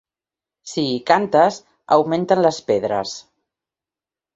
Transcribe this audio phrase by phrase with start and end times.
[0.71, 1.61] Si hi cantes
[1.99, 3.17] augmenten les pedres.